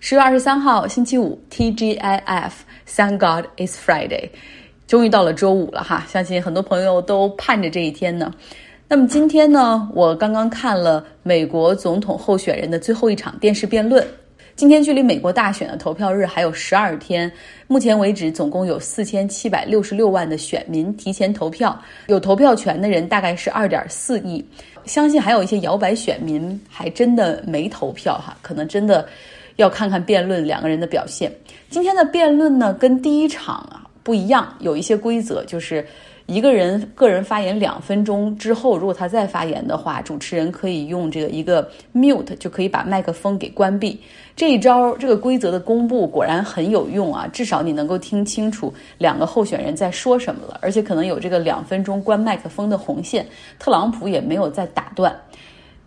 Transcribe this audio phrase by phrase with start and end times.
[0.00, 4.28] 十月二十三号，星期五，TGIF，Thank God it's Friday，
[4.86, 8.32] 终于到了周五了哈，相信很多朋友都盼着这一天呢。
[8.86, 14.06] 那么今天呢，我刚刚看了美国总统候选人的最后一场电视辩论。
[14.54, 17.30] 今天距离美国大选的投票日还有十二天，
[17.66, 21.76] 目前为止总共有四千七百六十六万的选民提前投票，
[22.06, 24.44] 有投票权的人大概是二点四亿。
[24.84, 29.04] 相信还有一些摇摆选民还真的没投票哈，可能真的。
[29.58, 31.30] 要看看辩论两个人的表现。
[31.68, 35.84] 今天的辩论呢，跟第一场啊不一样，有一些规则，就是
[36.26, 44.00] 一个人个人发言两分钟之后，如果他再发言的话，主持人可以用这个一个 mute 就可以把麦克风给关闭。
[44.36, 53.26] 这一招，这个规则的公布果然很有用啊，至少你能够听清楚两个候选人在说什么了，而且可能有这个两分钟关麦克风的红线，
[53.58, 55.12] 特朗普也没有再打断。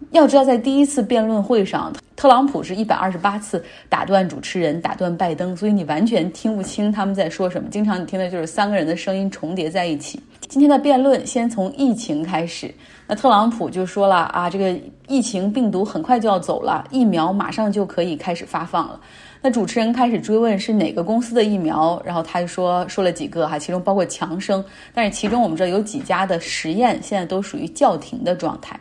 [0.10, 7.70] 要知道，在第一次辩论会上，特朗普是一百二十八次打断主持人，打断拜登，所以你完全听不清他们在说什么。
[7.70, 10.22] 经常你听的就是三个人的声音重叠在一起。
[10.50, 12.74] 今天的辩论先从疫情开始，
[13.08, 14.78] 那特朗普就说了啊，这个
[15.08, 19.00] 疫情病毒很快就要走了，疫苗马上就可以开始发放了。
[19.42, 28.78] 那主持人开始追问是哪个公司的疫苗，然后他就说说了几个哈，其中包括强生，但是其中我们知道有几家的实验现在都属于叫停的状态。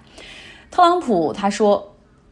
[0.70, 1.84] 特朗普他说：“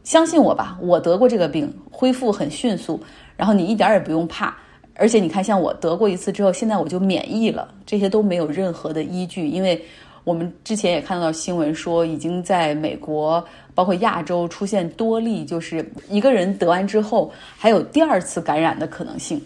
[0.03, 2.99] 相信我吧，我得过这个病，恢复很迅速。
[3.35, 4.55] 然后你一点也不用怕。
[4.95, 7.67] 而且你看，像我得过一次之后，现在我就免疫了。
[7.85, 9.81] 这些都没有任何的依据，因为
[10.23, 13.43] 我们之前也看到新闻说，已经在美国，
[13.75, 19.41] 包括亚洲出现多例，就是一个人得完之后还有第二次感染的可能性。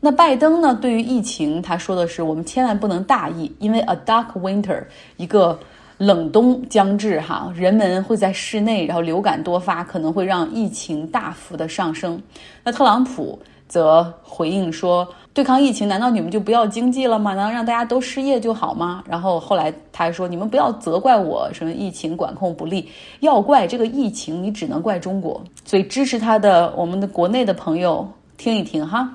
[0.00, 0.78] 那拜登呢？
[0.80, 4.82] 对于疫情，他说的是：我们千万不能大意，因为 a dark winter
[5.16, 5.58] 一个。”
[5.98, 12.20] 冷冬将至，哈，人们会在室内，然后流感多发，可能会让疫情大幅的上升。
[12.62, 17.32] 那特朗普则回应说：“对抗疫情，难道你们就不要经济了吗？
[17.34, 22.88] 难道让大家都失业就好吗？”然后后来他还说：“你们不要责怪我什么疫情管控不力，
[23.20, 28.06] 要怪这个疫情，你只能怪中国。”所以支持他的我们的国内的朋友
[28.36, 29.08] 听一听哈。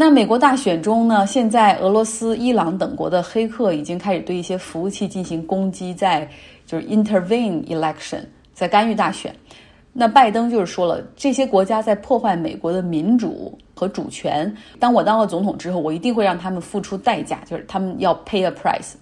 [0.00, 1.26] 那美国大选中呢？
[1.26, 6.30] 现在俄罗斯、伊朗等国的黑客已经开始对一些服务器进行攻击，在
[6.64, 8.20] 就是 intervene election，
[8.54, 9.34] 在干预大选。
[9.92, 14.56] 那拜登就是说了，这些国家在破坏美国的民主和主权。
[14.78, 18.92] 当我当了总统之后，我一定会让他们付出代价，就是他们要 pay a price。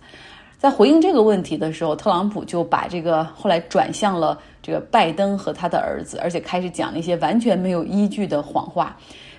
[0.56, 8.96] 在回应这个问题的时候，特朗普就把这个后来转向了这个拜登和他的儿子，而且开始讲那些完全没有依据的谎话。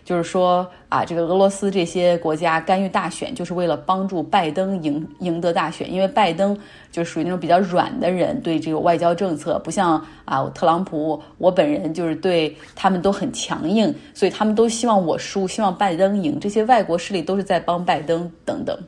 [0.07, 5.91] 就是说啊，这个俄罗斯这些国家干预大选，就是为了帮助拜登赢赢得大选。
[5.91, 6.57] 因为拜登
[6.89, 16.39] 就属于那种比较软的人，对这个外交政策不像啊特朗普，我本人就是对他们都很强硬，所以他们都希望我输，希望拜登赢。
[16.39, 18.79] 这些外国势力都是在帮拜登等等。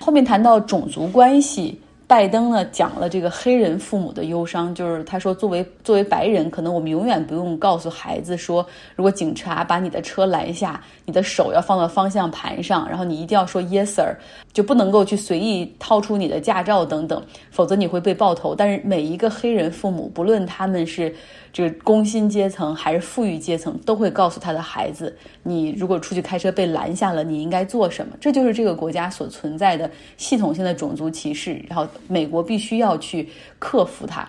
[0.00, 1.80] 后面谈到种族关系。
[2.08, 14.16] 拜登呢讲了这个黑人父母的忧伤，就是他说，作为作为白人，可能我们永远不用告诉孩子说，如果警察把你的车拦下，你的手要放到方向盘上，然后你一定要说 yes sir，
[14.54, 18.54] 就不能够去随意掏出你的驾照等等，否则你会被爆头。
[18.54, 21.14] 但是每一个黑人父母，不论他们是。
[21.52, 28.16] 这个工薪阶层还是富裕阶层，都会告诉他的孩子：你如果出去开车被拦下了，你应该做什么？
[28.20, 31.62] 这就是这个国家所存在的系统性的种族歧视。
[31.68, 33.28] 然后美国必须要去
[33.58, 34.28] 克服它。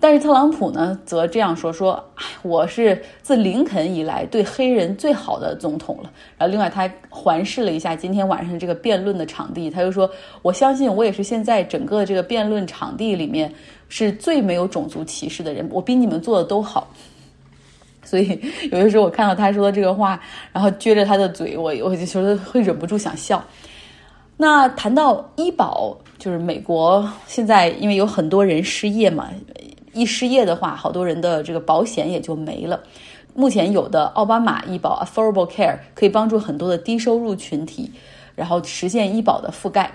[0.00, 2.02] 但是特朗普呢，则这样说：说
[2.42, 6.10] 我是自林肯以来对黑人最好的总统了。
[6.36, 10.10] 然后另外他环视了一下今天晚上的这个辩论的场地，他就说：
[10.42, 13.52] 我相信我也是现在整个这个辩论场地里面。
[13.90, 16.86] 是最没有种族歧视的人，我比你们做的都好。
[18.04, 18.38] 所以
[18.70, 20.20] 有的时候我看到他说的这个话，
[20.52, 23.42] 然后撅着他的嘴，我我就觉得会忍不住想笑。
[24.36, 29.30] 那谈到医保，就是美国现在因为有很多人失业嘛，
[29.98, 32.80] 一失业的话，好多人的这个保险也就没了。
[33.34, 37.92] 目前有的奥巴马医保 （Affordable Care） 可以帮助很多的低收入群体，
[38.34, 39.92] 然后实现医保的覆盖。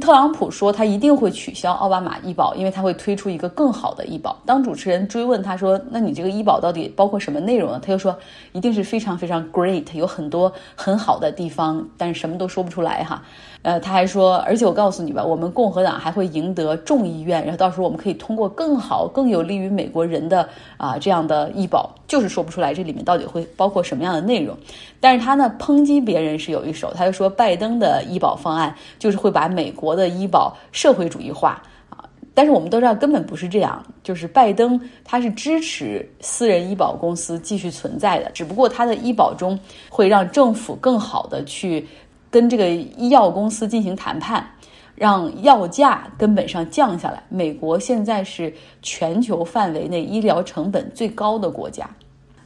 [0.00, 4.36] 特朗普说他一定会取消奥巴马医保，因为他会推出一个更好的医保。
[4.46, 8.16] 当主持人追问他说：“那你这个医保到底包括什么内容呢？”他又说
[8.52, 13.22] ：“一定是非常非常 great，有很多很好的地方，但是什么都说不出来哈。”
[13.62, 24.54] 呃，他还说：“而且我告诉你吧，我们共和党还会赢得众议院，然后到时候我们可以通过更好、更有利于美国人的啊这样的医保。”就是说不出来这里面到底会包括什么样的内容。
[25.00, 32.04] 但是他呢抨击别人是有一手，他就说拜登的医保方案就是会把美国的医保社会主义化啊，
[32.34, 39.58] 但是我们都知道根本不是这样，就是拜登他是支持私人医保公司继续存在的，只不过他的医保中
[39.88, 41.88] 会让政府更好的去
[42.30, 44.46] 跟这个医药公司进行谈判，
[44.94, 47.22] 让药价根本上降下来。
[47.30, 51.88] 美国现在是全球范围内医疗成本最高的国家。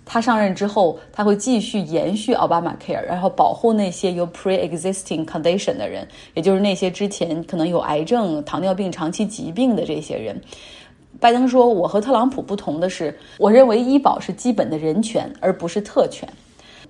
[0.08, 10.40] 他上任之后，他会继续延续奥巴马 Care，然后保护那些有 pre-existing condition 的人，也就是那些之前可能有癌症、糖尿病、长期疾病的这些人。
[11.18, 16.28] 拜登说：“我和特朗普不同的是，我认为医保是基本的人权，而不是特权。”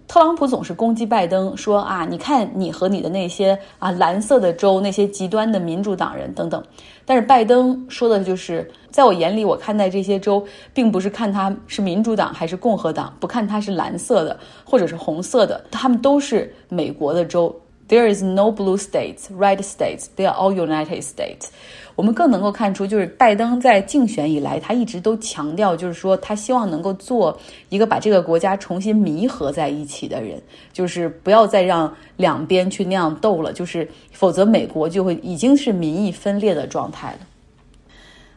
[0.08, 6.62] 特朗普总是攻击拜登，说啊，你看你和你的那些啊蓝色的州，那些极端的民主党人等等。
[7.04, 17.54] 但是拜登说的就是，在我眼里，我看待这些州，并不是看他是民主党还是共和党，不看他是蓝色的或者是红色的，他们都是美国的州。
[17.90, 20.06] There is no blue states, red states.
[20.16, 21.48] They are all United States.
[21.94, 27.38] 我们更能够看出，就是拜登在竞选以来，他一直都强调，就是说他希望能够做
[27.69, 30.40] 一个把这个国家重新弥合在一起的人，
[30.72, 37.19] 就是不要再让两边去那样斗了，就是否则美国就会已经是民意分裂的状态了。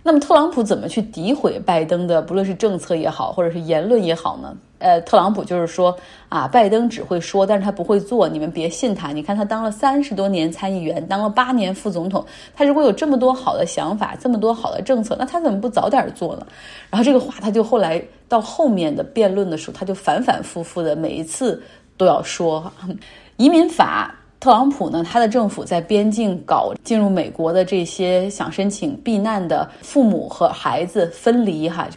[0.02, 4.56] 那么特朗普怎么去诋毁拜登的，不论是政策也好，或者是言论也好呢？
[4.80, 5.96] 呃，特朗普就是说
[6.30, 9.12] 啊，拜登只会说，但是他不会做，你们别信他。
[9.12, 12.26] 你看他当了三十多年参议员，当了八年副总统，
[12.56, 16.48] 他如果有这么多好的想法，这么多好的政策，那他怎么不早点做呢？
[16.90, 21.62] 然后这个话他就后来到后面的辩论的时候，他就反反复复的每一次
[21.98, 22.72] 都要说
[23.36, 24.16] 移民法。
[24.40, 31.90] 特朗普呢，他的政府在边境搞进入美国的这些想申请避难的父母和孩子分离哈。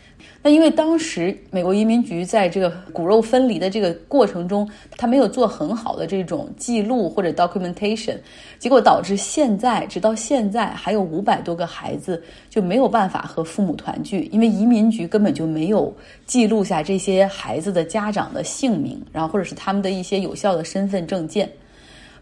[0.44, 8.16] 那因为当时美国移民局在这个骨肉分离的这个过程中，他没有做很好的这种记录或者 documentation，
[8.58, 15.94] 结果导致现在直到现在还有五百多个孩子就没有办法和父母团聚，因为移民局根本就没有
[16.26, 21.48] 记录下这些孩子的家长的姓名，然后或者是他们的一些有效的身份证件。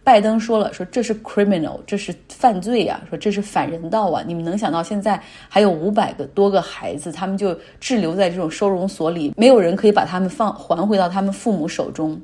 [0.02, 4.24] 拜登说了，说这是 criminal，这是犯罪呀，说这是反人道啊！
[4.26, 12.20] 你们能想到现在还有五百个多个孩子，他们就滞留在这种收容所里，没有人可以把他们放还回到他们父母手中。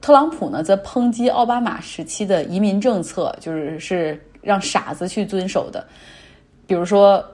[0.00, 5.86] 特朗普呢，则抨击奥巴马时期的移民政策，就是是让傻子去遵守的，
[6.66, 7.24] 比如说。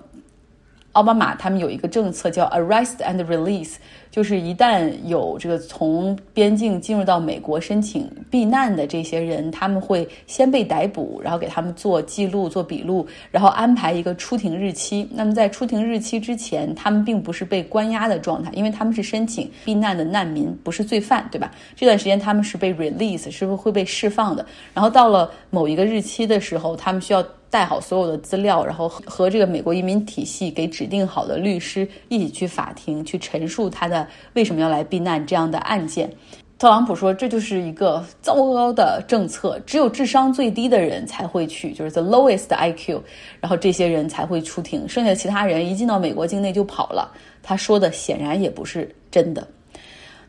[0.93, 3.75] 奥巴马他们有一个政策叫 Arrest and Release，
[4.11, 15.09] 就是一旦有这个从边境进入到美国申请避难的这些人，他们会先被逮捕，然后给他们做记录、做笔录，然后安排一个出庭日期。
[15.13, 21.53] 那么在出庭日期之前，他们并不是被关押的状态，因为他们是申请避难的难民，不是罪犯，对吧？
[21.77, 24.45] 这段时间他们是被 release，是不是会被释放的？
[24.75, 27.25] 然后到了某一个日期的时候，他们需要。
[27.51, 36.11] 带好所有的资料，然后和这个美国移民体系给指定好的律师一起去法庭去陈述他的为什么要来避难这样的案件。
[36.59, 43.01] 特朗普说这就是一个糟糕的政策，只有智商最低的人才会去，就是 the lowest IQ，
[43.41, 47.11] 然后这些人才会出庭，剩下其他人一进到美国境内就跑了。
[47.43, 49.49] 他说的显然也不是真的。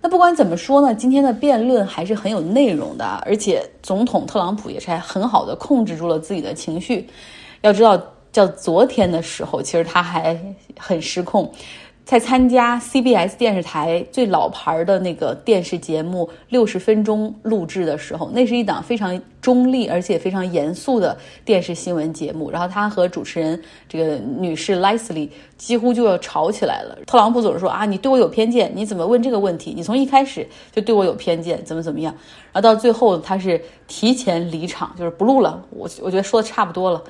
[0.01, 7.07] 那不管怎么说呢，今天的辩论还是很有内容的，而且总统特朗普也是还很好的控制住了自己的情绪。
[7.61, 8.01] 要知道，
[8.31, 10.35] 叫昨天的时候，其实他还
[10.79, 11.51] 很失控。
[12.11, 22.51] 在参加 CBS 电视台最老牌的那个电视节目六十分钟录制的时候，那是一档非常中立而且非常严肃的电视新闻节目。
[22.51, 26.97] 然后他和主持人这个女士 Leslie 几乎就要吵起来了。
[27.07, 29.73] 特朗普总是说啊，你对我有偏见，你怎么问这个问题？
[29.73, 32.13] 你从一开始就对我有偏见，怎么怎么样？
[32.51, 35.63] 然后到最后他是提前离场，就是不录了。
[35.69, 37.01] 我我觉得说的差不多了，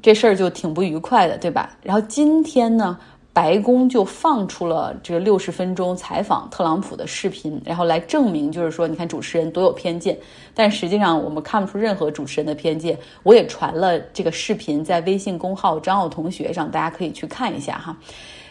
[0.00, 1.76] 这事儿就挺不愉快的，对吧？
[1.82, 2.98] 然后今天呢？
[3.36, 10.16] 白宫就放出了这个六十分钟采访特朗普的视频，然后来证明，就是说，你看主持人多有偏见。
[10.54, 12.98] 但实际上，我们看不出任何主持人的偏见。
[13.22, 17.94] 我也传了这个视频在微信公号张奥同学上，大家可以去看一下哈。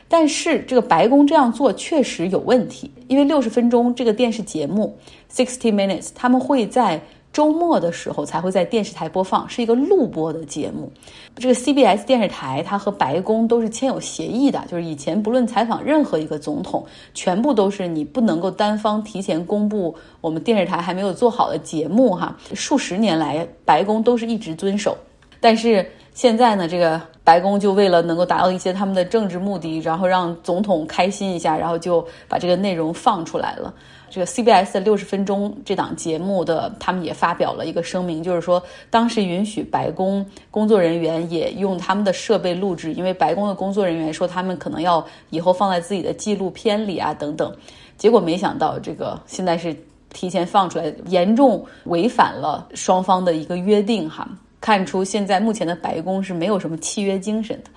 [0.07, 4.95] 但是这个白宫这样做确实有问题，因为六十分钟这个电视节目
[5.33, 7.01] （Sixty Minutes） 他们会在。
[7.35, 10.89] 周末的时候才会在电视台播放，是一个录播的节目。
[11.35, 22.33] 这个 CBS 电视台，它和白宫都是签有协议的，就是以前不论采访任何一个总统，全部都是你不能够单方提前公布我们电视台还没有做好的节目哈。
[22.53, 24.97] 数十年来，白宫都是一直遵守。
[25.41, 33.73] 但是现在呢，这个白宫就为了能够达到一些他们的政治目的，然后让总统开心一下，然后就把这个内容放出来了。
[34.15, 47.53] 这个 CBS 的六十分钟这档节目的，他们也发表了一个声明，就是说当时允许白宫工作人员也用他们的设备录制，因为白宫的工作人员说他们可能要以后放在自己的纪录片里啊等等。
[47.97, 49.75] 结果没想到这个现在是
[50.13, 54.25] 提前放出来，严重违反了双方的一个约定哈。
[54.61, 57.69] 看出现在目前的白宫是没有什么契约精神的。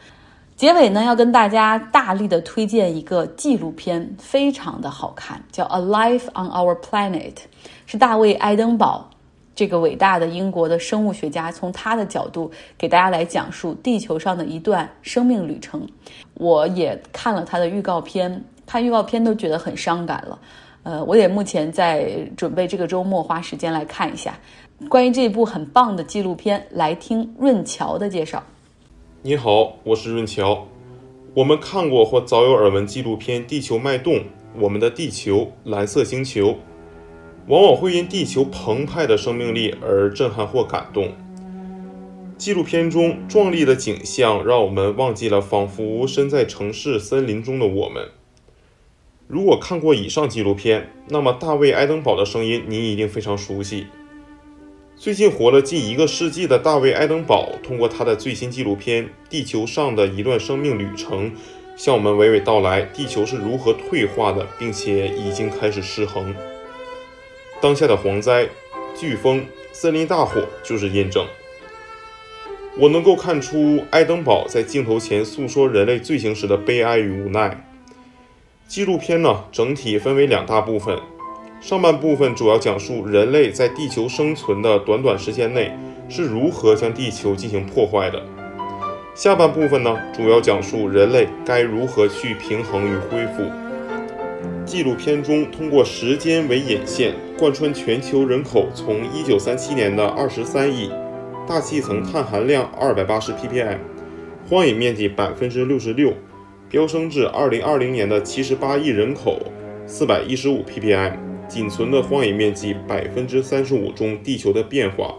[0.58, 7.32] 结尾呢，要跟大家大力的推荐一个纪录片，非常的好看，叫《A Life on Our Planet》，
[7.86, 9.08] 是大卫·爱登堡
[9.54, 15.86] 这个伟大的英国的生物学家从他的角度给大家来讲述地球上的一段生命旅程。
[16.34, 20.36] 我也看了他的预告片，看预告片都觉得很伤感了。
[20.82, 24.36] 呃，我也目前在准备这个周末花时间来看一下
[24.88, 28.42] 关于这部很棒的纪录片，来听润乔的介绍。
[29.28, 30.66] 你好，我是润乔。
[31.34, 34.14] 我们看过或早有耳闻纪录片《地球脉动》，
[34.58, 36.56] 我们的地球，蓝色星球，
[37.46, 41.12] 往往会因地球澎湃的生命力而震撼或感动。
[42.38, 48.08] 纪录片中壮丽的景象让我们忘记了仿佛身在城市森林中的我们。
[49.26, 53.88] 如果看过以上纪录片，那么大卫·爱登堡的声音你一定非常熟悉。
[55.00, 61.30] 最近活了近一个世纪的大卫·爱登堡，通过他的最新纪录片《地球上的一段生命旅程》，
[61.76, 66.34] 向我们娓娓道来地球是如何退化的，并且已经开始失衡。
[67.60, 68.48] 当下的蝗灾、
[68.96, 71.24] 飓风、森林大火就是验证。
[72.76, 77.64] 我能够看出爱登堡在镜头前诉说人类罪行时的悲哀与无奈。
[78.66, 80.98] 纪录片呢，整体分为两大部分。
[81.60, 85.76] 上半部分主要讲述人类在地球生存的短短时间内
[86.08, 88.22] 是如何将地球进行破坏的。
[89.14, 93.42] 下半部分呢，主要讲述人类该如何去平衡与恢复。
[94.64, 100.92] 纪录片中通过时间为引线，贯穿全球人口从1937年的23亿，
[101.48, 103.78] 大气层碳含量280 ppm，
[104.48, 106.14] 荒野面积66%，
[106.70, 109.40] 飙升至2020年的78亿人口
[109.88, 111.27] 415 ppm。
[111.48, 115.14] 仅存的荒野面积百分之三十五中，地球的变化。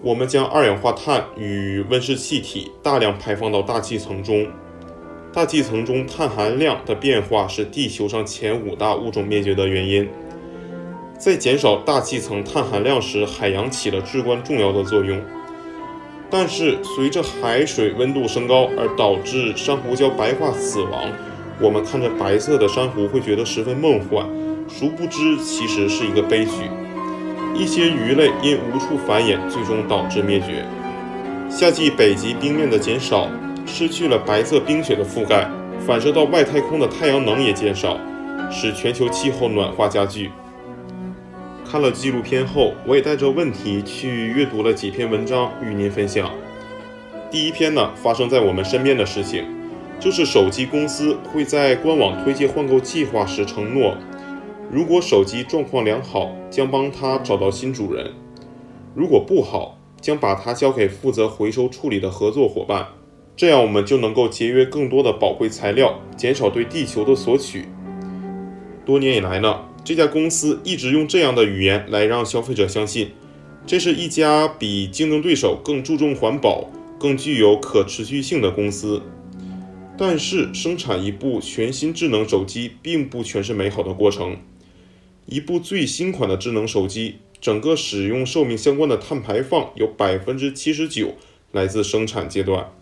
[0.00, 4.46] 我们将二氧化碳与温室气体大量排放到大气层中，
[5.32, 10.08] 大气层中碳含量的变化是地球上前五大物种灭绝的原因。
[11.18, 15.20] 在减少大气层碳含量时，海洋起了至关重要的作用。
[16.30, 21.10] 但是，随着海水温度升高而导致珊瑚礁白化死亡，
[21.60, 24.28] 我们看着白色的珊瑚会觉得十分梦幻。
[24.68, 26.52] 殊不知，其实是一个悲剧。
[27.54, 30.64] 一些鱼类因无处繁衍，最终导致灭绝。
[31.50, 33.28] 夏季北极冰面的减少，
[33.66, 35.48] 失去了白色冰雪的覆盖，
[35.84, 37.98] 反射到外太空的太阳能也减少，
[38.50, 40.30] 使全球气候暖化加剧。
[41.64, 46.30] 看了纪录片后，我也带着问题去阅读了几篇文章，与您分享。
[47.30, 49.44] 第一篇呢，发生在我们身边的事情，
[49.98, 53.96] 就是手机公司会在官网推介换购计划时承诺。
[54.70, 58.08] 如果手机状况良好，将帮它找到新主人；
[58.94, 62.88] 如果不好，将把它交给负责回收处理的合作伙伴。
[63.34, 67.66] 这样我们就能够节约更多的宝贵材料，减少对地球的索取。
[68.84, 73.12] 多年以来呢，这家公司一直用这样的语言来让消费者相信，
[73.66, 79.00] 这是一家比竞争对手更注重环保、更具有可持续性的公司。
[79.96, 84.36] 但是，生产一部全新智能手机并不全是美好的过程。
[85.30, 91.12] 一部最新款的智能手机，整个使用寿命相关的碳排放有百分之七十九
[91.52, 92.72] 来自生产阶段。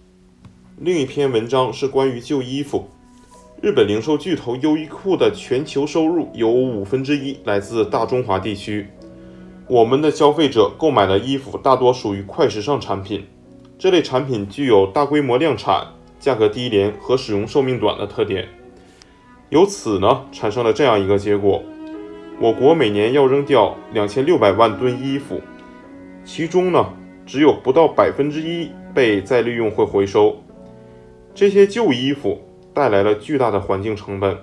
[0.78, 2.88] 另一篇文章是关于旧衣服。
[3.60, 8.86] 日本零售巨头优衣库的全球收入有五分之一来自大中华地区。
[9.66, 13.24] 我们的消费者购买的衣服大多属于快时尚产品，
[13.76, 15.88] 这类产品具有大规模量产、
[16.20, 18.46] 价格低廉和使用寿命短的特点。
[19.48, 21.60] 由此呢，产生了这样一个结果。
[22.38, 25.40] 我国每年要扔掉两千六百万吨衣服，
[26.22, 26.92] 其中呢，
[27.24, 30.36] 只有不到百分之一被再利用或回收。
[31.34, 32.42] 这些旧衣服
[32.74, 34.36] 带来了巨大的环境成本，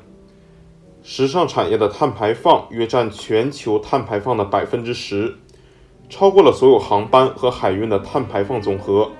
[1.03, 5.35] 时尚产业的碳排放约占全球碳排放的百分之十，
[6.09, 9.11] 超过了所有航班和海运的碳排放总和。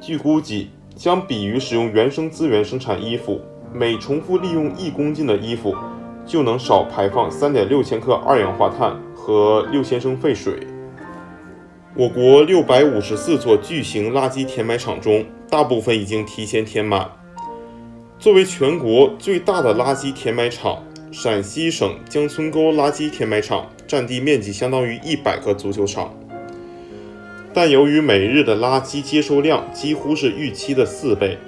[0.00, 3.40] 据估计，相比于使用原生资源生产衣服，
[3.72, 5.76] 每重复利用一公斤的衣服。
[6.26, 10.66] 就能少排放三点六千克二氧化碳和六千升废水。
[11.96, 17.08] 我国六百五十四座巨型垃圾填埋场中，大部分已经提前填满。
[18.18, 26.12] 作为全国最大的垃圾填埋场，陕西省江村沟垃圾填埋场占地面积相当于一百个足球场。
[27.52, 31.38] 但由于每日的垃圾接收量几乎是预期的四倍，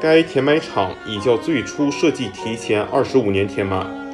[0.00, 4.07] 该填埋场已较最初设计提前二十五年填满。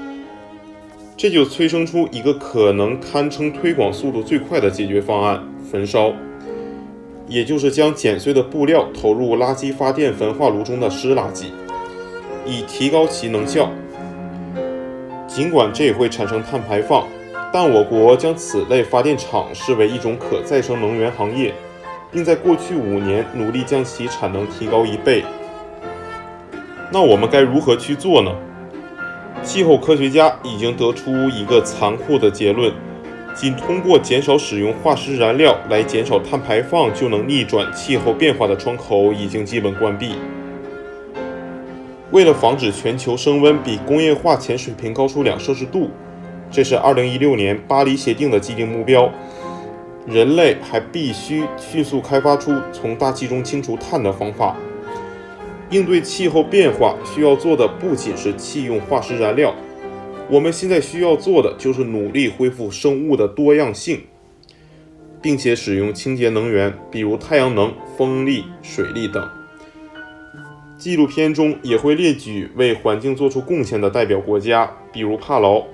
[1.24, 6.12] 这就催生出一个可能堪称推广速度最快的解决方案——焚烧，
[7.26, 11.46] 也就是将剪碎的布料投入垃圾发电焚化炉中的湿垃圾，
[12.44, 13.70] 以提高其能效。
[15.26, 17.08] 尽管这也会产生碳排放。
[17.50, 21.54] 但我国将此类发电厂视为一种可再生能源行业，
[22.12, 25.24] 并在过去五年努力将其产能提高一倍。
[26.92, 28.30] 那我们该如何去做呢？
[29.42, 32.72] 气候科学家已经得出一个残酷的结论：
[33.34, 40.14] 仅通过减少使用化石燃料来减少碳排放就能逆转气候变化的窗口已经基本关闭。
[42.10, 45.90] 为了防止全球升温比工业化前水平高出两摄氏度。
[46.50, 49.10] 这是二零一六年巴黎协定的既定目标。
[50.06, 54.54] 人类还必须迅速开发出从大气中清除碳的方法。
[55.74, 59.52] 应对气候变化需要做的不仅是弃用化石燃料，
[60.30, 64.02] 我们现在需要做的就是努力恢复生物的多样性，
[65.20, 69.28] 并且使用清洁能源，比如太阳能、风力、水力等。
[70.78, 75.64] 纪录片中也会列举为环境做出贡献的代表国家，比如帕劳。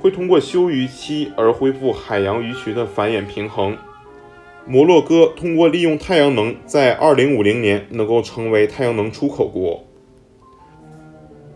[0.00, 3.76] 会通过休渔期而恢复海洋鱼群的繁衍平衡。
[4.68, 9.84] 摩洛哥通过利用太阳能，在2050年能够成为太阳能出口国。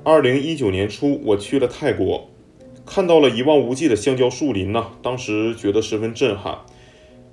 [0.04, 2.30] 2019年初，我去了泰国，
[2.86, 6.58] 看到了一望无际的橡胶树林呢，当时觉得十分震撼。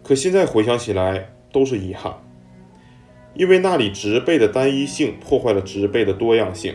[0.02, 2.12] 可现在回想起来，都是遗憾，
[3.36, 6.74] 因为那里植被的单一性破坏了植被的多样性。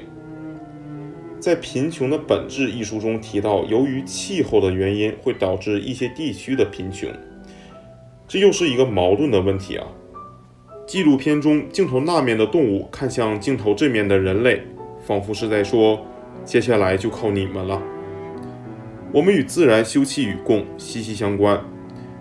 [1.40, 7.10] 在《贫穷的本质》一书中提到，由于气候的原因，会导致一些地区的贫穷，
[8.32, 9.86] 这又是一个矛盾的问题啊。
[10.86, 14.62] 纪录片中镜头那面的动物看向镜头这面的人类，
[15.02, 16.00] 仿佛是在说
[16.42, 17.82] ：“接下来就靠你们了。”
[19.12, 21.62] 我们与自然休戚与共，息息相关。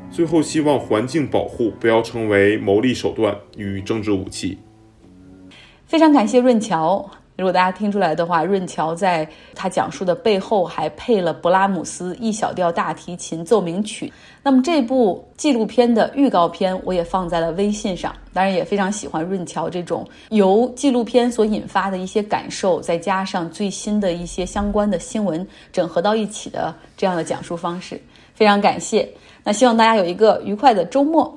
[0.10, 4.58] 最后，希望环境保护不要成为谋利手段与政治武器。
[5.86, 7.10] 非常感谢润桥。
[7.38, 14.12] 如果大家听出来的话，润桥在他讲述的背后还配了勃拉姆斯 E 小调大提琴奏鸣曲。
[14.44, 28.00] 那么这部纪录片的预告片我也放在了微信上，当然也非常喜欢润桥这种由纪录片所引发的一些感受，再加上最新的一些相关的新闻整合到一起的这样的讲述方式。
[28.34, 29.08] 非常感谢，
[29.44, 31.36] 那希望大家有一个愉快的周末。